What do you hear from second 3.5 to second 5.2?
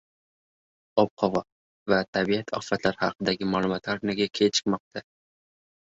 ma’lumotlar nega kechikmoqda?